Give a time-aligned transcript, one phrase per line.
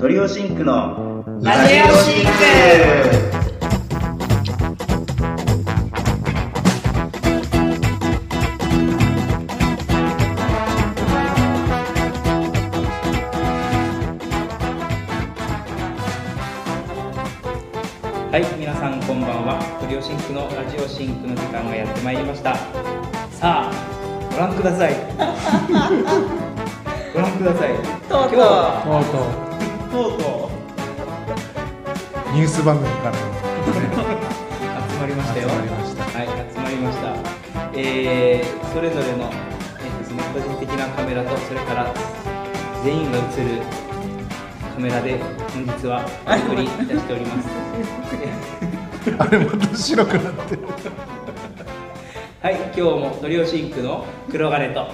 [0.00, 2.30] トリオシンクのラジオシンク
[18.32, 19.60] はい、皆さんこんばんは。
[19.82, 22.56] トリオシンクのラジオシンクの時間がやってまいりました。
[23.32, 24.94] さあ、ご覧ください。
[27.12, 27.74] ご覧ください。
[28.08, 29.10] とうとう今日はとうと
[29.44, 29.49] と
[32.60, 33.16] うニュース番組から
[34.90, 35.48] 集まりましたよ。
[35.48, 37.16] 集まりましたはい、集まりました。
[37.74, 39.30] えー、それぞれの、
[39.80, 41.94] えーですね、個人的なカメラと、それから
[42.84, 43.62] 全員が映る
[44.74, 47.48] カメラで本日はお送りいたしております。
[49.18, 50.62] あれまた白くなってる
[52.42, 54.88] はい、 今日もトリオシンクの黒金と。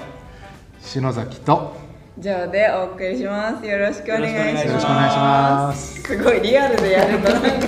[0.80, 1.86] 篠崎と
[2.19, 3.66] ジョーでお送りします。
[3.66, 5.96] よろしくお願いします。
[5.96, 6.02] す。
[6.02, 7.66] すごいリアルでやるとなんか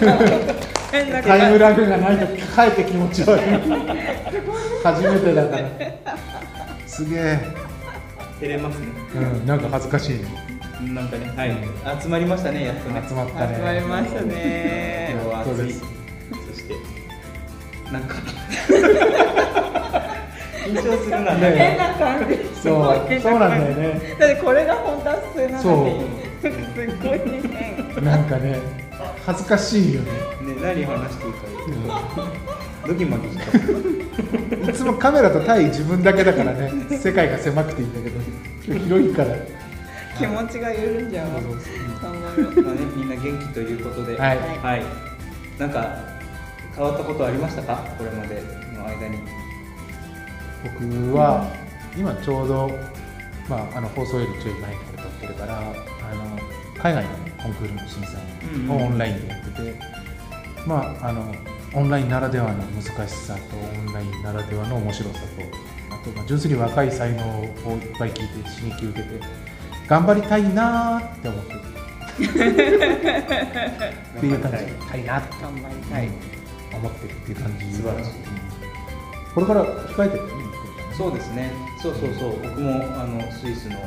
[0.91, 3.45] 変なタイムラグがないとかえって気持ち悪い。
[4.83, 5.69] 初めてだから。
[6.87, 7.39] すげえ。
[8.41, 8.87] 照れますね。
[9.17, 10.21] うんなんか恥ずかしい
[10.95, 13.05] なんかね、はい、集まりましたね、やっとね。
[13.07, 13.55] 集まったね。
[13.55, 15.11] 集まりましたね。
[15.13, 15.53] 今日は暑い。
[15.53, 15.85] そ
[16.55, 16.75] して、
[17.93, 18.15] なんか
[20.73, 24.17] 緊張するな、ね変な感じそうそうなんだよね。
[24.19, 25.73] だってこれが本当は普通なそう。
[25.73, 26.05] のに
[26.41, 26.49] す
[27.03, 28.61] ごい変なんかね
[29.25, 30.13] 恥ずかしいよね。
[30.13, 31.39] ね、何話していいか、
[32.87, 34.71] ドギマギした。
[34.71, 38.21] いつもカメラと対自分だけだからね世界が狭くていいんだけど
[38.67, 39.37] 今日広いから
[40.19, 41.53] 気持ちが緩んじゃうわそう
[42.03, 44.85] 頑張るまあね、みんな元気ということで、はいはい。
[45.59, 45.97] なんか
[46.75, 47.77] 変わったことありましたか？
[47.99, 48.43] これまで
[48.77, 49.19] の間に。
[50.63, 51.51] 僕は
[51.97, 52.71] 今ちょうど、
[53.49, 55.75] まあ、あの放送よりちょい前から撮ってるからあの
[56.77, 57.11] 海外の
[57.43, 58.19] コンクールの審査
[58.55, 58.71] うんうん。
[58.71, 59.75] をオンラインでやってて、
[60.67, 61.35] まああの
[61.75, 63.61] オンラインならではの難しさとオ
[63.91, 65.27] ンラインならではの面白さと
[65.95, 67.51] あと、まあ、純粋に若い才能をいっ
[67.99, 69.21] ぱい聞いて刺激を受けて
[69.87, 71.59] 頑張りたいなーって思ってる。
[71.59, 71.61] っ
[72.19, 72.25] て
[74.27, 74.59] いう感じ。
[74.89, 76.09] たいなって頑張りたい。
[76.75, 77.65] 思ってるっていう感じ。
[77.73, 78.11] 素晴らしい。
[79.35, 80.27] これから控えてる？
[80.27, 80.33] ね
[80.99, 81.53] そうですね。
[81.81, 82.43] そうそうそう。
[82.43, 83.83] 僕もあのスイスのあ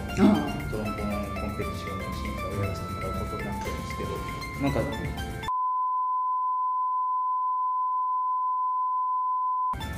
[0.71, 4.09] トロンボーンコンペティションの審査をやらせてもらうことになってるんですけど、
[4.61, 4.79] なんか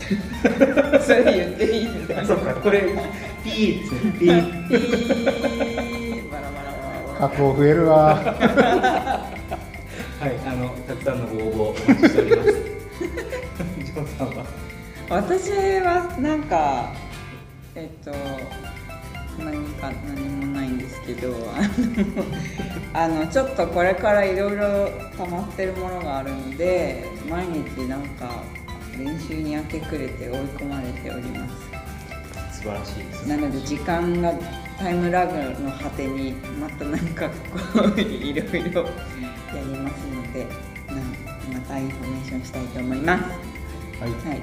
[1.05, 2.81] それ言っていいんだそうかこれ
[3.43, 4.67] ピーですねピー。
[4.69, 8.15] ピーバラバラバラバラ加工増えるわ
[10.19, 12.51] はい、あのたくさんのご応募お待ちしております。
[13.85, 14.45] ジョンさんは？
[15.09, 16.91] 私はなんか
[17.75, 18.11] えっと
[19.43, 21.33] 何か何もないんですけど
[22.93, 28.43] あの ちょっとこれからいろいろ溜まってるものがあるので毎日なんか
[28.97, 31.47] 練習に明け暮れて追い込まれておりま
[32.51, 33.27] す素晴らしいです。
[33.27, 34.33] なので時間が
[34.77, 37.33] タイムラグの果てにまた何かこ
[37.95, 38.87] ういろいろや
[39.61, 40.45] りますので
[40.87, 40.95] な
[41.53, 44.41] またインフォメーションしたいと思いますはいはい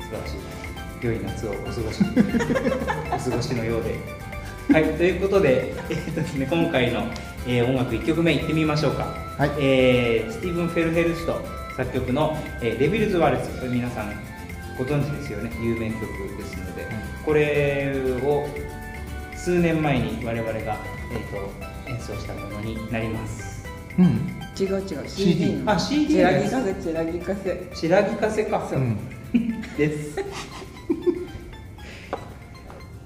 [0.00, 0.59] 素晴らしい。
[1.02, 2.02] 良い夏をお過ごし。
[3.12, 3.98] お過ごしのようで。
[4.72, 7.06] はい、ということで、えーとですね、今回の、
[7.46, 9.14] えー音楽1曲目いってみましょうか。
[9.38, 11.42] はいえースティーブン・フェルヘルスト
[11.76, 13.48] 作曲の、えーレビルズ・ワルツ。
[13.68, 14.12] 皆さん
[14.78, 15.50] ご存知ですよね。
[15.62, 16.00] 有名曲
[16.38, 16.86] ですので、
[17.24, 18.46] これを
[19.34, 21.50] 数年前に我々が、えー、と
[21.90, 23.66] 演奏したものになります。
[23.98, 28.68] うん違う違う CD のあ CD チラギカセチラギカセちらぎかせか。
[28.72, 28.98] うん
[29.76, 30.16] です。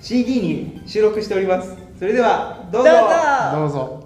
[0.04, 1.78] CD に収録しております。
[1.98, 2.91] それではどうぞ。
[3.54, 4.00] どうぞ「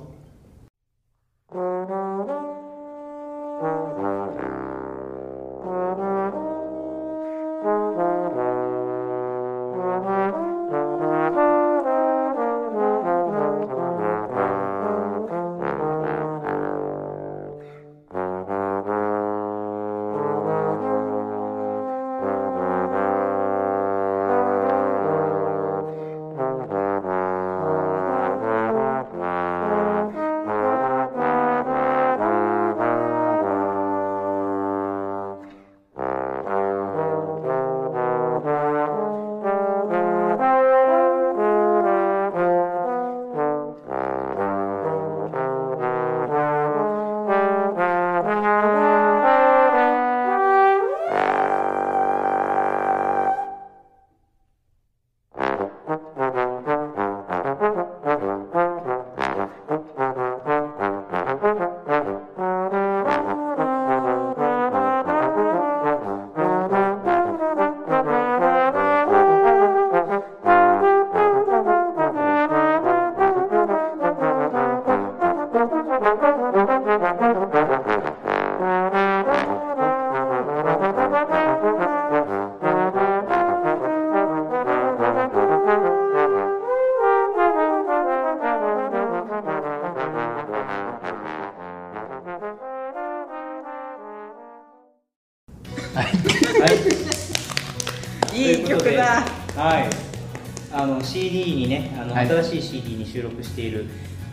[103.18, 103.86] 収録している、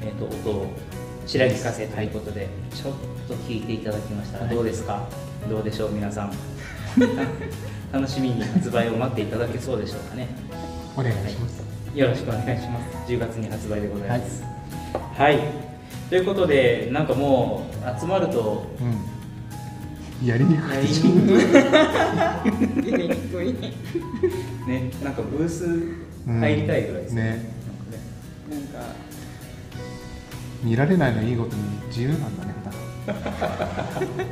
[0.04, 0.68] えー、と音を
[1.26, 2.94] ちら聞かせということで、ちょっ
[3.28, 4.38] と聞いていただきました。
[4.38, 4.56] が、はい。
[4.56, 5.08] どうですか？
[5.50, 6.32] どうでしょう皆さん。
[7.92, 10.28] 楽しみに発売を待っていただけそうでしょうかね。
[10.96, 11.64] お願いします、
[11.96, 13.12] よろしくお願いします。
[13.12, 14.44] 10月に発売でございます。
[15.18, 15.40] はい、
[16.12, 18.84] ということでなんかもう集まるとう
[20.24, 20.28] ん。
[20.28, 20.76] やりにくい。
[22.92, 23.56] やりにくい。
[24.70, 25.66] ねなんかブース
[26.28, 27.26] 入りたいぐらいですうんね。
[27.30, 27.55] なんかね
[30.66, 32.56] 見られないのいいことに自由なんだね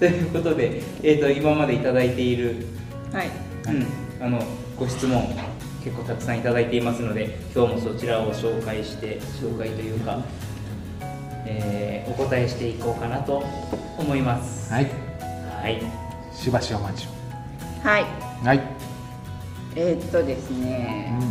[0.00, 2.66] ということで、えー、と今までいただいている、
[3.12, 3.28] はい。
[3.68, 3.86] うん、
[4.20, 4.42] あの
[4.76, 5.24] ご質問
[5.84, 10.18] 結構たくさんいただいていますので今日もそちらを紹介して紹介というか、
[11.46, 13.42] えーお答えしていこうかなと
[13.96, 14.70] 思います。
[14.72, 14.90] はい。
[15.62, 15.80] はい。
[16.34, 17.88] しばしお待ちを。
[17.88, 18.04] はい。
[18.44, 18.60] はい、
[19.74, 21.22] えーっとですうねん、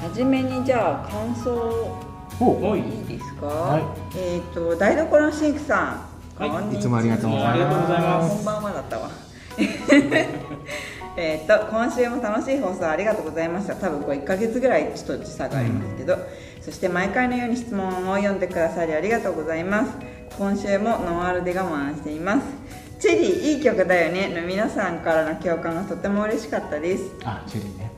[0.00, 1.50] はじめにじゃあ感想
[2.40, 2.76] おお。
[2.76, 3.82] いいいですか、はい。
[4.16, 6.06] えーっと台所のシンクさ
[6.38, 6.50] ん、はい。
[6.50, 6.78] こんにちは。
[6.78, 7.50] いつもありがとうございます。
[7.50, 8.36] ありがとうございます。
[8.36, 9.10] こんばんはだったわ。
[11.16, 13.76] えーっと今週も楽しい放送ありがとうございました。
[13.76, 16.18] 多分これ1ヶ月ぐらいちょっと時差がありますけど、
[16.60, 19.92] そして毎回のように質問を読んでくださりありがとうございます。
[20.36, 22.40] 今週もノンアルで我慢しています。
[22.98, 24.32] チェリーいい曲だよね。
[24.34, 27.04] の皆さんからの共感がとても嬉しかったです。
[27.24, 27.92] あチェリーね。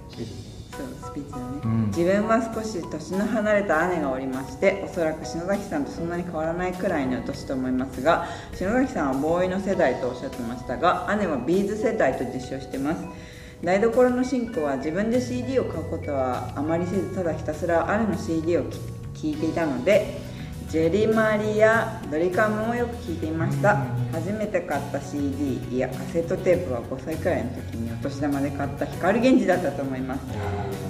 [0.77, 13.03] そうスピーチだね、うん自分は少し年の離れた姉がおりましておそらく篠崎さんとそんなに変わらないくらいの年と思いますが篠崎さんは BOØWYの世代とおっしゃってましたが姉は B'z世代と自称してます。
[13.65, 18.69] 台所のシンクは自分で CD を買うことはあまりせずただひたすら姉の CD を聴
[19.23, 20.21] いていたので
[20.69, 23.87] ジェリマリやドリカムをよく聴いていました。
[24.13, 30.86] 初めて買った CD いやカセットテープは5歳くらいの時にお年玉で買った光源氏だったと思います。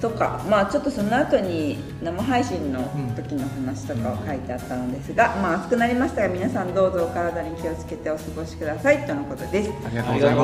[0.00, 2.80] ととかまあちょっとその後に生配信の
[3.14, 9.70] 時の話とかを書いてあったのですが、まあ暑くなりましたが皆さんどうぞお体に気をつけてお過ごしくださいとのことです。
[9.86, 10.42] ありがとうございま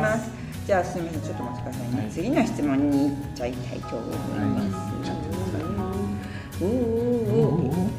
[0.00, 0.30] ます。
[0.66, 1.22] じゃあすみません。
[1.22, 5.16] ちょっとお待ちくださいね、はい次の質問に行っちゃいたいと思います、はい。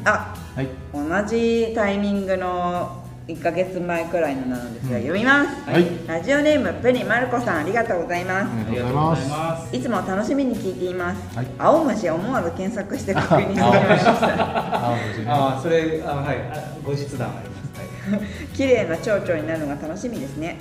[0.04, 5.02] あすはい同じタイミングの1ヶ月前くらいのなのですが、うん。
[5.02, 5.86] 読みます、はい。
[6.06, 9.76] ラジオネームプニマルコさんありがとうございます、あありがとうございます。
[9.76, 11.46] いつも楽しみに聞いています、はい。
[11.58, 14.14] 青虫思わず検索して確認してみました。
[15.30, 16.36] ああそれあはい。
[16.50, 18.12] あ後日談あります。
[18.12, 18.20] はい。
[18.56, 20.58] 綺麗な蝶々になるのが楽しみですね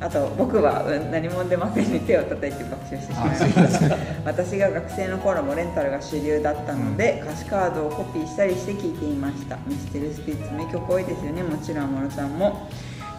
[0.00, 3.96] あと僕は、うん、何も出ませんに手を叩いて爆笑してしまいました。
[4.24, 9.56] 私が学生の頃もレンタルが主流だったので、歌詞カードをコピーしたりして聴いていました。
[9.66, 11.42] ミステルスピッツ名曲多いですよね。
[11.42, 12.68] もちろんムロさんも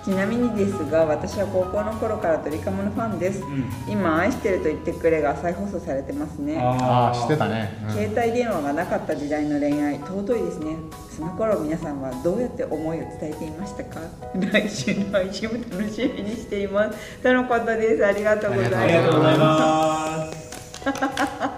[0.06, 3.66] ちなみにですが私は高校の頃からドリカムのファンです、うん。
[3.92, 6.60] 今愛してると言ってくれが再放送されてますね。
[6.62, 7.92] ああ知ってたね、うん。
[7.92, 10.76] 携帯電話がなかった時代の恋愛尊いですね。
[11.10, 14.00] その頃皆さんはどうやって思いを伝えていましたか？
[14.38, 17.18] 来週の配信も楽しみにしています。
[17.24, 18.06] とのことです。
[18.06, 18.78] ありがとうございます。
[18.78, 20.32] ありがとうございま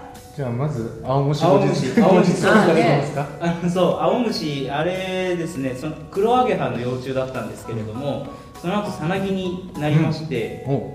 [0.04, 0.07] す
[0.38, 8.28] じゃあまず青虫青虫青虫あのそう青虫あれですねそのクロアゲハの幼虫だったんですけれども
[8.62, 10.94] その後さなぎになりまして、お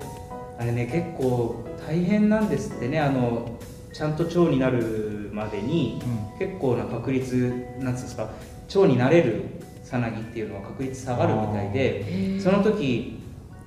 [0.58, 3.58] あれね結構大変なんですってねあの
[3.92, 6.00] ちゃんと蝶になるまでに、
[6.38, 8.30] 結構な確率なんつうんですか
[8.66, 9.42] 蝶になれる
[9.82, 13.20] さなぎっていうのは確率下がるみたいでその時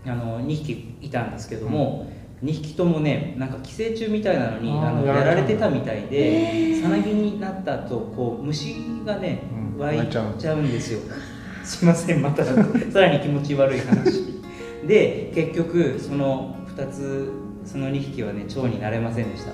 [0.08, 2.12] あの2匹いたんですけども、
[2.44, 8.76] 2匹ともねなんか寄生虫みたいなのにあのやられてたみたいでさなぎになった後こう虫
[9.06, 9.44] がね
[9.76, 11.00] うん湧いちゃうんですよ。
[11.64, 12.54] すいませんまたさ
[13.02, 14.24] らに気持ち悪い話。
[14.88, 17.32] で結局その2つ
[17.66, 19.52] その2匹はね蝶になれませんでした。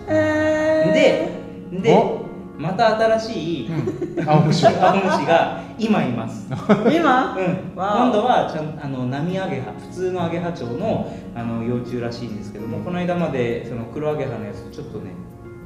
[0.93, 1.29] で
[1.71, 2.32] でお？
[2.57, 4.23] また新しい、うん。
[4.29, 5.63] 青虫が。
[5.77, 6.47] 今います。
[6.93, 7.35] 今？
[7.35, 15.11] うん、今度はちゃんあの波アゲハ普通のアゲハチョウのあの幼虫らしいんですけどもこの間までその黒アゲハのやつとちょっとね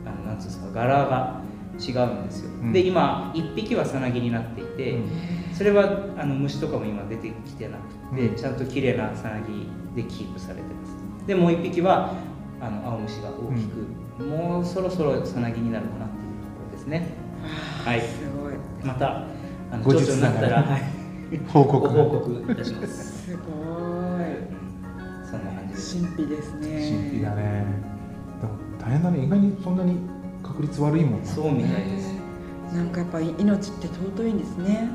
[0.05, 1.41] あのなんつうんですか柄が
[1.77, 2.73] 違うんですよ、うん。
[2.73, 5.03] で今1匹はさなぎになっていて、うん。
[5.53, 5.83] それは
[6.17, 7.77] あの虫とかも今出てきてな
[8.11, 8.35] くて、うん。
[8.35, 10.95] ちゃんと綺麗なさなぎでキープされてます。
[11.27, 12.13] でもう1匹は
[12.61, 16.16] あの青虫が大きく、もうそろそろさなぎになるかな
[16.87, 17.07] ね。
[17.85, 18.01] はい。
[18.01, 18.07] す
[18.41, 18.53] ごい。
[18.83, 19.23] また
[19.71, 20.65] あの後日になったら、
[21.47, 21.87] 報告。
[21.87, 23.25] 報告いたします。
[23.25, 23.45] すごい。
[25.29, 25.97] そんな感じです。
[25.97, 26.67] 神秘ですね。
[26.99, 27.65] 神秘だね。
[28.41, 29.25] でも大変だね。
[29.25, 29.97] 意外にそんなに
[30.43, 32.15] 確率悪いもんなそうみたいです。
[32.73, 34.89] なんかやっぱ命って尊いんですね。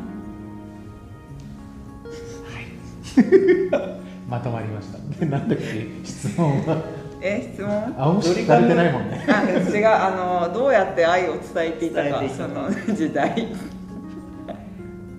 [4.29, 4.99] まとまりました。
[5.19, 6.83] でなんだっけ質問は
[7.23, 7.95] え質問？
[7.97, 9.25] あもし聞かれてないもんね。
[9.29, 9.87] あ違う。
[9.87, 10.11] あ
[10.49, 13.49] のどうやって愛を伝えていたかその時代。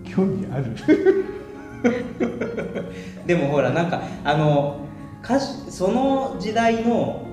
[0.03, 0.75] 興味ある。
[3.25, 4.81] でもほらなんかあの
[5.23, 7.25] 歌詞その時代の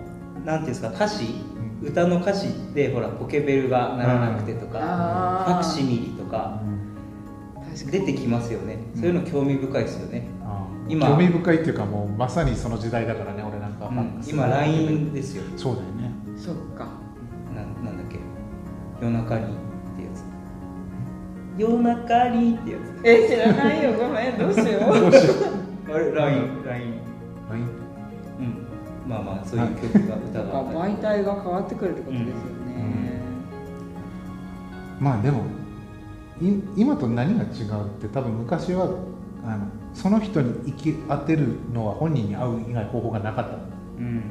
[0.44, 1.44] なんていうんですか歌詞、
[1.82, 6.62] 歌の歌詞でほらポケベルが鳴らなくてとか、ファクシミリとか
[7.90, 10.26] 出てきますよね、そういうの興味深いですよね、
[10.88, 11.08] 今。
[11.08, 13.60] 興味深いっていうかもうまさにその時代だからね俺
[13.90, 14.23] うん。
[14.26, 15.42] 今 LINE ですよ。
[15.56, 16.12] そうだよね。
[16.26, 16.87] にそっか。
[17.54, 18.18] ななんだっけ？
[19.00, 20.25] 夜中にってやつ。
[21.59, 22.80] 夜中にってやつ。
[23.04, 23.92] え知らないよ。
[23.92, 24.38] ごめん。
[24.38, 25.00] どうしよう。
[25.00, 25.35] どうしよ
[25.88, 25.94] う。
[25.94, 26.92] あれ？LINE LINE
[27.50, 27.62] LINE
[28.38, 28.70] うん。
[29.09, 32.35] まあまあそういう曲が歌が媒体が変わってくるってことですよ
[32.66, 33.20] ね、
[35.00, 35.42] まあでも
[36.40, 38.88] い今と何が違うって多分昔は
[39.44, 43.56] あのその人に行き当てるのは本人に会う以外方法がなかった
[44.00, 44.07] うん。
[44.07, 44.23] うん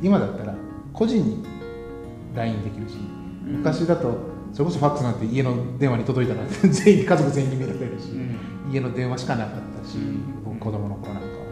[0.00, 0.54] 今だったら
[0.92, 1.44] 個人に
[2.34, 2.94] LINE できるし
[3.46, 3.52] うん。
[3.58, 4.18] 昔だと
[4.52, 8.72] それこそファックスなんて家の電話に届いたら 全員家族全員に見られるし、うん。
[8.72, 10.20] 家の電話しかなかったし、うん。
[10.44, 11.48] 僕子供の頃なんかは。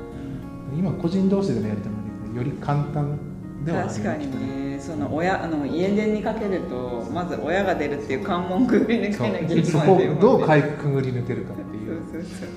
[0.77, 3.19] 今個人同士でのやり取りもできるより簡単
[3.65, 4.57] ではある確かにね。
[4.79, 12.03] その親あの家電にかけるとまず親が出るっていう関門くぐり抜けなきゃいけないそこをどうかいいくぐり抜けるかっていう。
[12.13, 12.49] そうそうそう。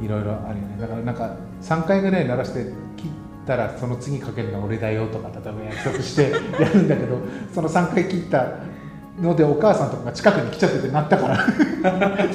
[0.00, 0.04] うん。
[0.04, 0.76] いろいろあるよね。
[0.80, 3.10] だからなんか3回ぐらい鳴らして切っ
[3.46, 7.18] たらその次かけるのは俺だよとか例えば約束してやるんだけど
[7.54, 8.46] その3回切った
[9.20, 11.36] のでお母さんとかが近くに来ちゃってて鳴ったから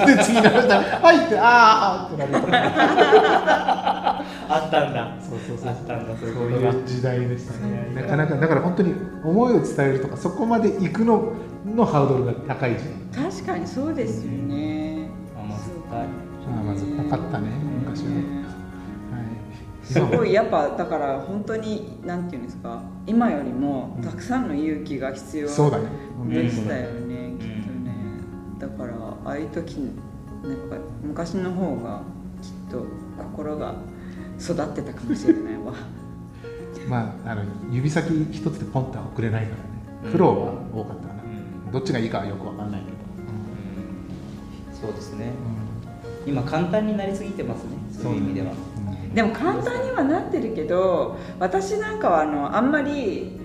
[0.06, 4.02] で次鳴らしたら「はい」って「ああ」ってなると か
[4.54, 5.16] あったんだ。
[5.22, 5.70] そうそうそう。
[5.70, 6.30] あったんだそう。
[6.34, 7.92] そういう時代でしたね。
[7.96, 11.34] なかなかだから本当に思いを伝えるとかそこまで行くの
[11.66, 12.84] のハードルが高い時
[13.16, 15.08] 代確かにそうですよね。
[15.38, 16.32] 甘酸っぱい。
[16.60, 17.48] あまずなかったね
[17.86, 18.24] 昔は、はい、
[19.92, 25.90] すごいやっぱだから本当になんていうんですか今よりもたくさんの勇気が必要そうだね。
[26.30, 27.94] でしたようんね、きっとね。
[28.58, 28.94] だから
[29.26, 29.96] ああいう時に
[30.44, 32.04] なんか昔の方が
[32.42, 32.86] きっと
[33.18, 33.76] 心が
[34.40, 35.74] 育ってたかもしれないわ。
[36.88, 40.12] まああの指先一つでポンって送れないからね。
[40.12, 41.24] 苦労は多かったかな、
[41.66, 41.72] うん。
[41.72, 45.34] どっちがいいかはよくわかんないけど、そうですね。
[46.26, 47.78] 今簡単になりすぎてますね。
[47.92, 48.52] そういう意味では。
[48.52, 48.71] うん
[49.14, 53.40] でも簡単にはなってるけど私なんかはあのあんまり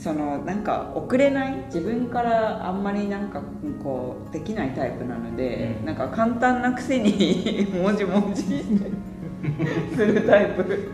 [0.00, 3.42] そのなんか遅れない自分からあんまりなんか
[3.82, 5.86] こうできないタイプなので、うん。
[5.86, 8.42] なんか簡単なくせに 文字文字
[9.94, 10.88] するタイプ。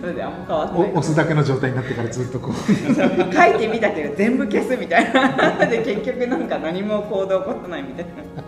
[0.00, 0.90] なのであんま変わっておない。
[0.90, 3.34] 押すだけの状態になってからずっとこう。
[3.34, 5.66] 書いてみたけど全部消すみたいな。
[5.66, 8.42] で結局なんか何も行動起こさないみたいな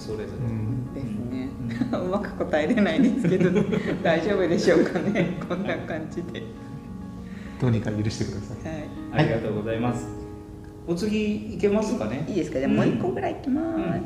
[0.00, 0.94] それぞれ、うん。
[0.94, 1.48] ですね、
[1.92, 3.50] うまく答えれないですけど
[4.02, 5.38] 大丈夫でしょうかね。
[5.48, 6.42] こんな感じで、
[7.60, 8.66] どうにか許してください。
[8.66, 10.06] はありがとうございます、
[10.86, 12.24] お次いけますかね？
[12.28, 12.58] い、いいですか？
[12.58, 14.04] じゃあもう一個ぐらいいきます、うん。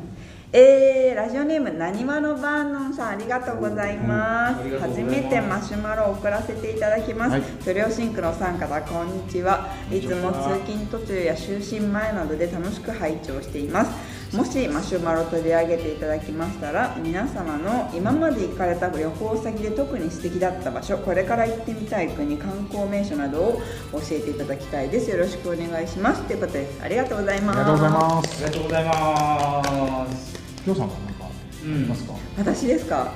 [0.53, 4.79] えーラジオネームなにわのバーノンさんありがとうございます,、うん。
[4.79, 7.41] 初いますめてマシュマロを送らせていただきます、はい。
[7.63, 9.69] 不良シンクのお三方こんにちは。
[9.91, 13.91] いつも通勤途中や就寝前などで楽しく拝聴しています
[14.35, 23.61] もしマシュマロ取り上げていただきましたら皆様の今まで行かれた旅行先で特に素敵だった場所これから行ってみたい国観光名所などを
[23.93, 25.09] 教えていただきたいです。
[25.09, 26.21] よろしくお願いします。
[26.23, 26.81] ということです。
[26.83, 27.59] ありがとうございます。
[27.59, 28.43] ありがとうございます。
[28.43, 30.35] ありがとうございます。
[30.65, 31.29] きょうさんは何かあ
[31.63, 33.11] りますか、私ですか？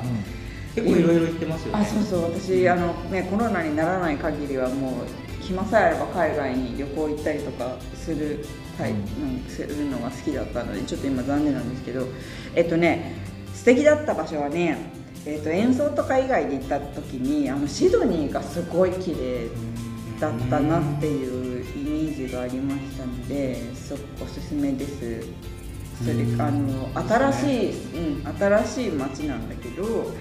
[0.75, 1.79] 結構いろいろ言ってますよね。
[1.81, 2.23] あそうそう。
[2.31, 8.45] 私あの、ね、コロナにならない限りはもう暇さえあれば海外に旅行行ったりとかする
[8.79, 12.07] タイプ、うん、するのが好きだったのでちょっと今残念なんですけど
[12.55, 13.13] えっとね
[13.53, 14.77] 素敵だった場所はね、
[15.25, 19.49] えっと、演奏とか以外で行った時にあのシドニーがすごい綺麗
[20.17, 23.61] だったなっていうイメージがありましたので
[24.21, 25.27] おすすめです。
[26.01, 26.41] それうん。
[26.41, 30.13] あの新しい、うん、新しい街なんだけど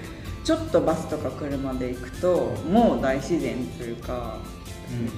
[0.42, 4.38] ちょっとバスとか車で行くともう大自然というか、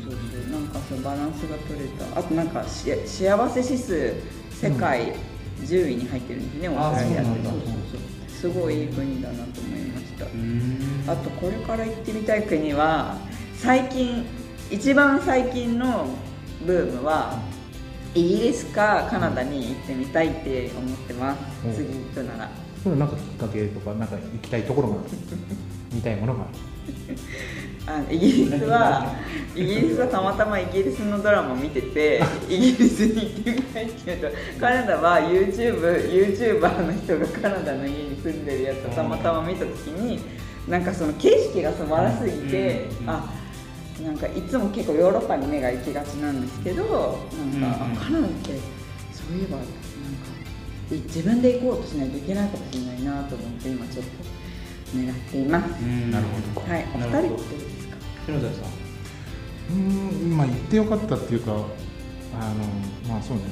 [0.02, 2.18] そうそうなんかそうバランスが取れた。
[2.18, 4.14] あとなんかし幸せ指数
[4.50, 5.14] 世界
[5.62, 7.48] 10位に入ってるんですね、オーストラリアって。
[7.48, 7.62] あそうそう
[7.92, 8.00] そう
[8.30, 11.12] すごいいい国だなと思いました。
[11.12, 13.18] あとこれから行ってみたい国は
[13.56, 14.24] 最近
[14.70, 16.08] 一番最近の
[16.66, 17.38] ブームは
[18.14, 21.74] イギリスかカナダに行ってみたいって思ってます、うん。
[21.74, 22.50] 次行くなら。
[22.82, 24.96] それなんかきっかけとかなんか行きたいところが
[25.92, 26.46] 見たいものが
[27.86, 29.14] あイギリスは
[29.54, 34.28] イギリスはたまたまイギリスのドラマ見ててイギリスに行ってみたいけど
[34.60, 40.20] カナダは YouTubeYouTuber の人がカナダの家に住んでるやつをたまたま見た時に
[40.68, 43.34] なんかその景色が素晴らしすぎて、うんあ
[44.02, 48.58] なんかいつも結構ヨーロッパに目が行きがちなんですけどなんか、うんあカナダって
[49.12, 49.74] そういえばなんか
[50.90, 54.10] い自分で行こうとしないといけないかもしれないなと思って今ちょっと
[54.96, 55.82] 狙っています。
[55.82, 56.10] うん。
[56.10, 56.66] なるほど。
[56.72, 57.96] はい、お二人どってどうですか？
[58.26, 58.64] 篠崎さん。
[59.70, 59.76] うー
[60.26, 61.62] んまあ行ってよかったっていうかあの
[63.08, 63.44] まあそうね。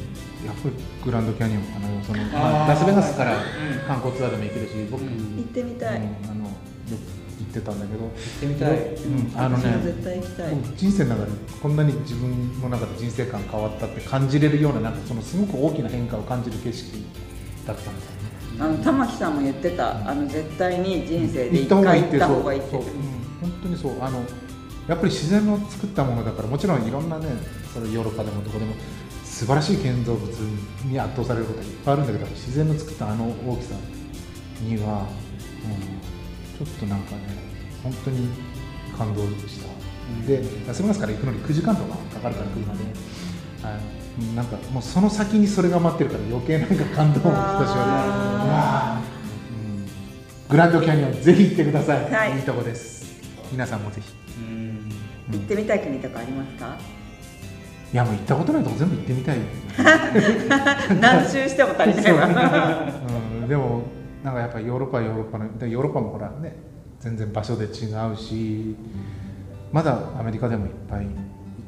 [0.47, 2.04] やっぱりグランドキャニオンかな。
[2.04, 2.18] その、
[2.68, 3.40] ラスベガスからうん。
[3.87, 5.09] 観光ツアーでも行けるし僕、うん。
[5.37, 5.99] 行ってみたい。
[5.99, 8.78] うんあのよく行ってたんだけど、行ってみたい。
[8.78, 10.54] うん、あのね絶対行きたい。
[10.54, 11.30] 僕人生の中で
[11.62, 17.04] こんなに自分の中で人生観変わったって感じれるようななんかそのすごく大きな変化を感じる景色
[17.64, 18.17] だったんだよね
[18.60, 22.88] あの玉木さんも言ってた、あの絶対に人生で一行った方がい回行った方がいいってそう、うん、
[23.40, 24.02] 本当にそう。
[24.02, 24.22] あの
[24.88, 27.26] やっぱり自然の作ったものだからもちろんいろんなね
[27.74, 28.74] それヨーロッパでもどこでも
[29.22, 30.26] 素晴らしい建造物
[30.86, 33.74] に圧倒されることはいっぱいあるんだけど自然の作ったあの大きさ
[34.62, 35.06] には、
[36.58, 37.20] うん、ちょっとなんかね
[37.84, 38.28] 本当に
[38.96, 40.26] 感動した、うん。
[40.26, 42.84] でラスベガスから行くのに9時間とかかかるから車で、
[43.62, 43.98] はい、
[44.34, 49.08] なんかもうその先にそれが待ってるから余計なんか感動を私はね
[49.52, 49.87] うん。
[50.48, 52.37] グランドキャニオンぜひ行ってください、はい。
[52.37, 53.06] いいとこです。
[53.52, 54.90] 皆さんもぜひ、うん。
[55.32, 55.38] うん。
[55.40, 56.76] 行ってみたい国とかありますか？
[57.90, 59.38] いやもう行ったことないとこ全部行ってみたい、
[61.00, 62.26] 何周しても足りないわ。
[63.40, 63.82] うん、でも
[64.23, 66.54] なんかやっぱりヨーロッパはヨーロッパのでヨーロッパもほらね
[67.00, 67.69] 全然場所で違
[68.12, 68.76] うし
[69.73, 71.10] まだアメリカでもいっぱい行っ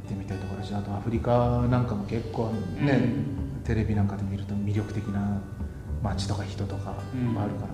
[0.08, 3.12] てみたいとしあとアフリカなんかも結構ね、
[3.64, 5.40] テレビなんかで見ると魅力的な
[6.02, 7.34] 街とか人とかうん。
[7.34, 7.68] もあるから、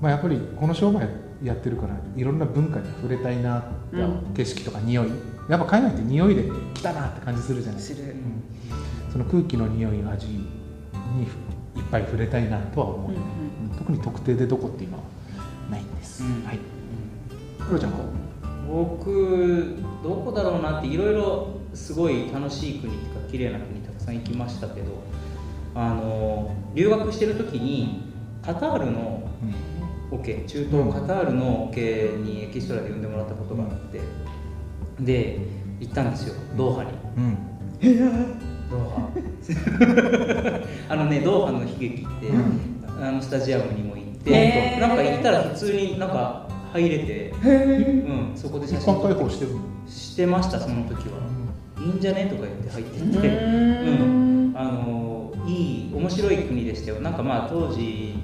[0.00, 1.08] まあ、やっぱりこの商売
[1.42, 4.34] やってるからいろんな文化に触れたいなうん。
[4.34, 5.08] 景色とか匂い。
[5.48, 7.80] やっぱ海外って匂いで来たなって感じするじゃない。
[7.80, 8.02] する。
[8.02, 9.12] うん。
[9.12, 10.44] その空気の匂い味にい
[11.80, 13.76] っぱい触れたいなとは思う、うんうん。
[13.76, 15.04] 特に特定でどこって今は
[15.70, 16.44] ないんです、うん。
[16.44, 16.58] はい。
[17.66, 17.98] クロちゃんは？
[18.68, 25.02] 僕どこだろうなっていろいろすごい楽しい国とか綺麗な国たくさん行きましたけど
[25.74, 29.28] あの留学してる時にカタールの
[30.10, 34.00] オケ中東カタールのオケにエキストラで呼んでもらったことがあって
[35.00, 35.40] で
[35.80, 36.90] 行ったんですよドーハに。
[37.16, 37.36] うん。
[38.70, 39.08] ドーハ。
[40.88, 42.74] あのねドーハの悲劇って、うん。
[43.02, 46.43] あのスタジアムにも行ってなんか行ったら普通になんか
[46.80, 49.46] 入れて、うん、そこで写真撮っ開放して
[49.86, 51.18] してましたその時は、
[51.80, 52.26] いいんじゃね？
[52.26, 54.52] とか言って入ってうって、ーうん。
[54.52, 57.00] ん、あのいい面白い国でしたよ。
[57.00, 58.14] なんかまあ当時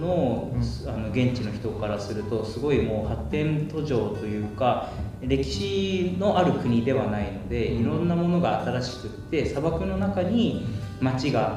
[0.00, 4.80] の,、うあの現地の人からするとすごいもう発展途上というか
[5.20, 7.80] 歴史のある国ではないので、うん。
[7.80, 10.56] いろんなものが新しくって砂漠の中に
[11.00, 11.52] 街が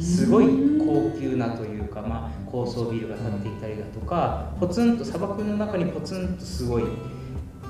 [0.00, 0.46] すごい
[0.78, 6.84] 高級なというか、まあ、高層ビルが建っていたりだとかポツンと砂漠の中にポツンとすごい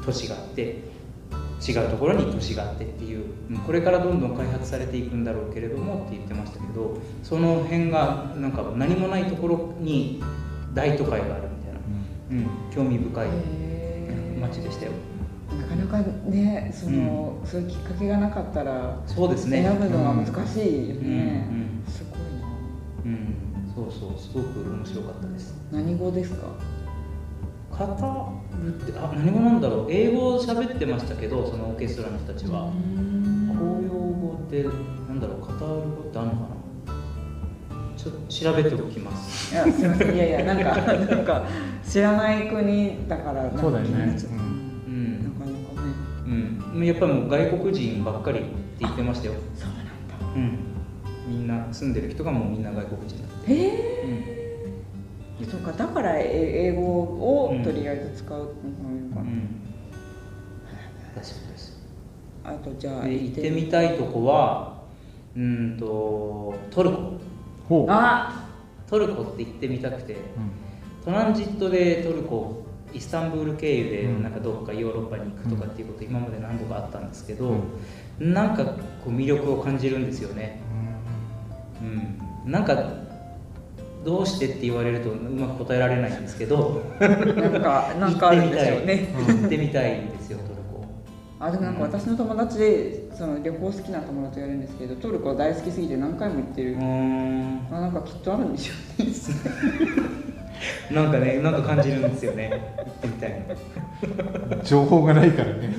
[0.05, 0.95] 都市があって
[1.67, 10.23] 違うところに都市があってっていううんこれからどんどん開発されていくんだろうけれどもって言ってましたけどその辺がなんか何もないところに
[10.75, 11.81] 大都会があるみたいな、
[12.31, 12.35] う
[12.71, 13.29] ん、興味深い
[14.41, 14.93] 街でしたよ。
[15.59, 19.63] なかなかねその、そういうきっかけがなかったらそうですね。
[19.63, 21.85] 選ぶのは難しいよね、うんうん。
[21.87, 22.14] すごいな
[23.05, 23.35] うん。
[23.75, 25.55] そうそうすごく面白かったです。
[25.71, 26.53] 何語ですか？
[27.71, 28.27] カター
[28.63, 29.87] ルってあ何語なんだろう。
[29.89, 32.71] 英語を喋ってましたけどそのオーケストラの人たちは。
[33.59, 35.41] 公用語ってなんだろう。
[35.41, 36.55] カタール語ってあるのかな？
[37.97, 39.55] ちょっと調べておきます。
[39.55, 40.15] いやすいません。
[40.15, 41.47] いやいやなんかなんか
[41.83, 44.17] 知らない国だからそうだよね。
[44.87, 44.91] う。
[44.91, 45.25] ん。
[45.25, 45.89] なかなかね。
[46.75, 48.49] うん、やっぱりもう外国人ばっかりって
[48.81, 49.93] 言ってましたよ、そうなんだ。
[50.35, 50.59] うん、
[51.27, 54.25] みんな住んでる人がもうみんな外国人だって、へえ
[55.51, 59.17] そうかだからえ英語をとりあえず使うのがいいのか。
[59.17, 59.29] な、うん。
[59.29, 59.65] うん、
[61.17, 61.83] だそうです
[62.45, 64.83] あとじゃあで行ってみたいとこは
[65.37, 66.97] うんとトルコ。
[67.69, 67.87] ほう。
[67.89, 68.49] あ。
[68.87, 70.15] トルコって行ってみたくて。
[70.15, 70.21] うん。
[71.05, 72.63] トランジットでトルコ
[72.95, 74.23] イスタンブール経由でうん。
[74.23, 77.57] なんかどっかヨーロッパに行くとかっていうこと今まで何度かあったんですけど、
[78.21, 78.75] なんかこ
[79.07, 80.61] う魅力を感じるんですよね
[82.45, 83.05] うん、なんか
[84.05, 90.85] どうしてって言われるとうまく答えられないんですけどなんか なんかあるんでしょうねうん行ってみたいんですよトルコ。
[91.41, 97.61] あでもなんか私の友達でその旅行好きな友達がいるんですけどトルコ大好きすぎて何回も行ってる、うーん。
[97.71, 99.11] あなんかきっとあるんでしょうね
[100.91, 102.75] なんかねなんか感じるんですよね。
[102.79, 103.43] 行ってみたい
[104.59, 104.65] な。
[104.65, 105.75] 情報がないからね。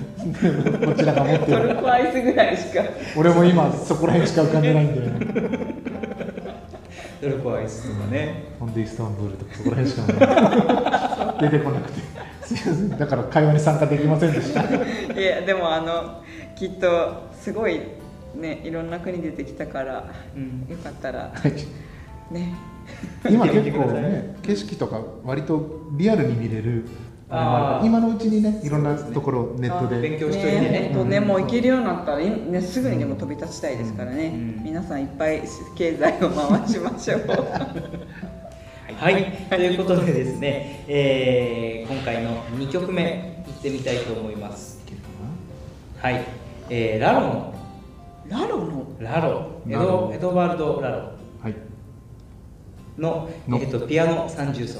[0.86, 2.84] こちらが持ってトルるコアイスぐらいしか。
[3.16, 5.76] 俺も今そこら辺しか浮かんでないんだよね。
[7.22, 8.44] トルコアイスとかね。
[8.60, 12.02] ほんでイスタンブールとかそこら辺しか出てこなくて。
[12.44, 12.90] すいません。
[12.90, 14.62] だから会話に参加できませんでした。
[14.64, 16.24] いやでもあの
[16.56, 17.82] きっとすごい
[18.36, 20.68] ねいろんな国出てきたから、うん。
[20.70, 22.34] よかったらはい。
[22.34, 22.54] ね
[23.30, 26.86] 今結構ね景色とか割とリアルに見れる。
[27.28, 30.00] 今のうちにねいろんなところネットで。
[30.00, 30.60] 勉強しといて。
[30.60, 34.64] ねね本当ねうんもう行けるようになったら、いね、すぐにでも飛び立ちたいですからね、うん。
[34.64, 35.42] 皆さんいっぱい
[35.76, 37.22] 経済を回しましょう。
[38.98, 44.84] はい、ということでですね、えー今回の2曲目いってみたいと思います。
[46.02, 46.24] はい、
[46.70, 47.54] えーラロの。
[48.30, 48.86] ラロの？
[49.00, 49.62] ラロ。
[49.68, 50.98] エドエドワルド・ラロ。
[50.98, 51.15] なはい
[52.98, 53.58] のの。
[53.58, 54.80] えー、とピアノ三重奏。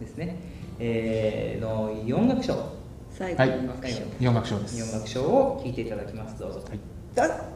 [0.00, 0.36] ですね、
[0.78, 2.54] えーの4楽章。
[3.10, 3.62] 最後はい。
[3.62, 4.02] の楽章。
[4.20, 4.96] 四楽章です。
[4.96, 6.38] 4楽章を聴いていただきます。
[6.38, 7.53] どうぞ、はい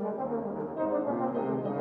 [0.00, 1.79] どうぞ。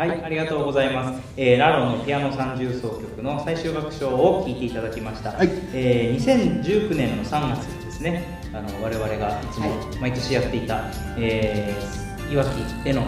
[0.00, 1.20] はい、ありがとうございます。
[1.36, 5.32] えーラロのピアノ三重奏曲の最終楽章を聴いていただきました。
[5.32, 5.50] はい。
[5.74, 9.66] えー2019年の3月にですね、あの我々がいつも
[10.00, 10.84] 毎年やっていた、
[11.18, 12.48] えーいわき
[12.82, 13.02] での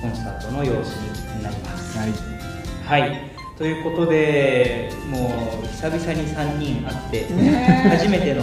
[0.00, 0.94] コンサートの様子
[1.36, 1.98] になります。
[1.98, 2.12] はい。
[3.02, 5.26] はい、ということで、も
[5.64, 7.24] う久々に3人会って、
[7.88, 8.42] 初めての、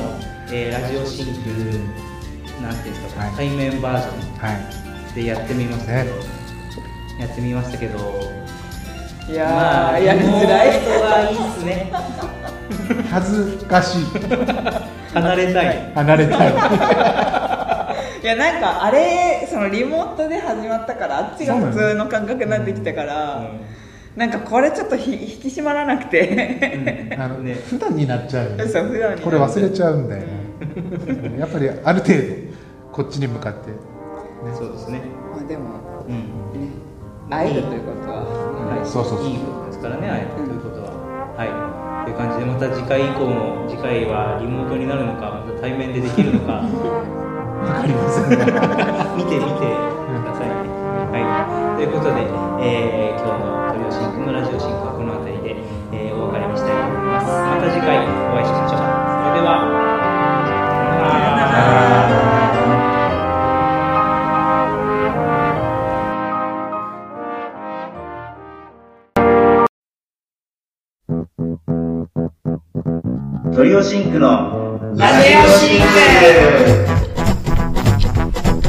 [0.51, 3.35] えーラジオシンクなんていうんですか、はい。
[3.37, 5.11] 対面バージョはい。
[5.13, 6.15] ンでやってみましたけど、
[7.19, 7.97] やってみましたけど、
[9.29, 10.71] いやー、まあ、やりづらい。
[10.71, 11.91] リモートはいいっすね。
[13.11, 14.05] 恥ずかしい。
[15.13, 15.91] 離れたい。
[15.93, 16.53] 離れたい。
[18.23, 23.43] いやなんかあれそのリモートで始まったからあっちが普通の感覚になってきたから、
[24.15, 27.53] なんかこれちょっとひ引き締まらなくて、あの、 ね。
[27.53, 28.65] 普段になっちゃうよね。
[28.65, 32.19] そう普段にこれ忘れちゃうんだよねやっぱりある程度
[32.91, 33.75] こっちに向かって、ね、
[34.53, 35.01] そうですね。
[35.31, 35.63] まあでも
[36.07, 36.15] うん。
[36.15, 36.89] ね
[37.29, 40.89] 会えるということは、はい、そうそうそういいことですからね、会えるということは。
[41.37, 41.53] はい。
[42.05, 48.35] という感じで、また次回以降も、次回はリモートになるのか、また対面でできるのか、 わかりませんね
[49.15, 50.65] 見てみてくださいね。
[51.13, 51.77] はい。
[51.77, 52.25] ということで、
[52.65, 55.55] えー今日のトリオシンクのラジオシンクはこの辺りで、
[55.91, 57.27] えーお別れにしたいと思います。
[57.29, 58.18] また次回
[73.89, 75.97] シンクのラジオシンクラ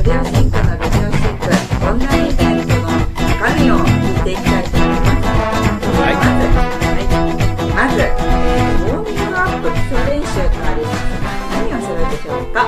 [0.01, 1.45] ジオシンクのラジオシンク
[1.85, 3.85] オンラインイベントの中身を聞
[4.19, 4.25] い。
[4.25, 4.37] てい。
[4.37, 4.65] きたい。
[4.65, 4.89] と思
[6.09, 6.17] い。
[6.17, 6.25] ます。
[6.25, 6.25] は
[6.97, 7.05] い。
[7.69, 8.09] まず、はい、まず、え
[8.81, 11.05] ウォーミングアップ基礎練習とあります、
[11.53, 12.65] 何をするでしょうか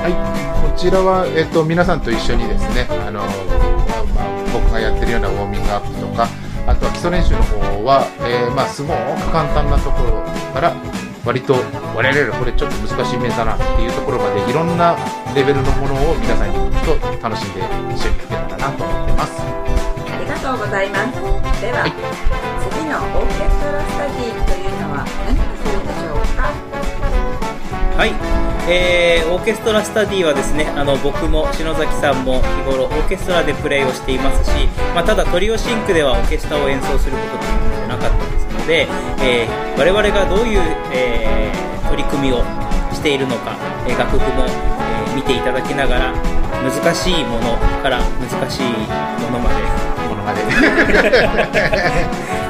[0.00, 0.14] はい、
[0.62, 6.28] こちらは、えっと、皆さんと一緒にですね、あの、まあ、僕がやってるようなウォーミングアップとか、
[6.68, 8.94] あとは基礎練習の方は、えーまあ、すごく
[9.32, 10.22] 簡単なところ
[10.54, 10.72] から、
[11.30, 11.54] 割と、
[11.94, 14.96] 我々これちょっと難しい面だなっていうところまで、いろんな
[15.32, 16.50] レベルのものを皆さん
[16.82, 17.60] と楽しんで
[17.94, 19.38] 一緒に聴けたらなと思ってます。
[19.38, 21.14] ありがとうございます。
[21.62, 21.86] では、
[22.66, 26.50] 次のオーケストラスタディというのは何をするでしょうか？
[27.96, 28.10] はい、
[28.68, 34.66] えーオーケストラスタディはですねあの僕も篠崎さんも日頃オーケストラでプレイをしていますし、
[34.96, 38.86] まあ、ただトリオシンクではオーケストラを演奏することというのはなかったですので、
[39.22, 40.60] えー我々がどういう、
[40.92, 42.44] えー取り組みを
[42.92, 43.56] しているのか、
[43.88, 46.12] えー楽譜も、えー見ていただきながら
[46.62, 48.62] 難しいものから難しい
[49.20, 49.56] ものまで
[50.08, 50.40] ものまで。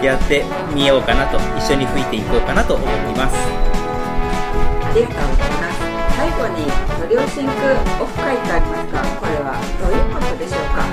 [0.06, 0.44] やって
[0.74, 3.36] みようかなと一緒に吹いていこうかなと思っています。
[3.36, 5.76] ありがとうございます。
[6.16, 7.52] 最後にトリオシンク
[8.00, 10.84] オフ会とありますが、これはどういうことでしょうか？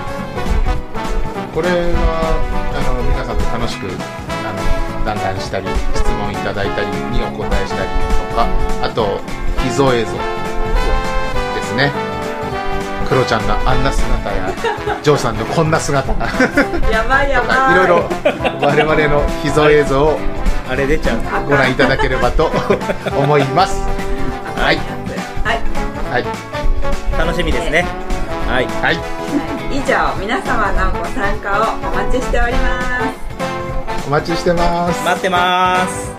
[1.56, 2.37] これは
[3.68, 7.90] 楽しくあの談談したり質問いただいたりにお答えしたり
[8.30, 8.48] とか
[8.82, 9.20] あと
[9.62, 11.92] 秘蔵映像ですね。
[13.10, 14.54] クロちゃんのあんな姿や
[15.02, 16.26] ジョーさんのこんな姿が
[16.92, 17.58] やばいやとばい。
[17.58, 17.96] かいろいろ
[18.68, 20.18] 我々の秘蔵映像を
[20.70, 21.46] あれ出ちゃう。
[21.46, 22.50] ご覧いただければと
[23.18, 23.82] 思います。
[24.56, 24.78] はい。
[25.44, 25.60] はい、
[26.12, 26.26] はい。
[27.18, 27.86] 楽しみですね。
[28.48, 28.68] はい。
[28.82, 28.98] はい。
[29.72, 32.80] 以上皆様のご参加をお待ちしておりま
[33.22, 33.27] す
[34.08, 35.06] お待ちしてます。
[35.06, 36.17] 待ってます。